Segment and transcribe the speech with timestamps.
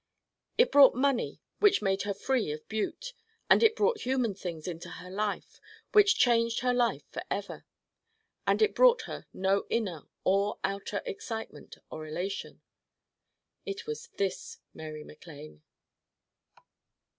[0.57, 3.13] It brought money which made her free of Butte
[3.51, 5.59] and it brought human things into her life
[5.91, 7.65] which changed her life forever.
[8.47, 12.63] And it brought her no inner or outer excitement or elation.
[13.63, 15.61] It was this Mary MacLane.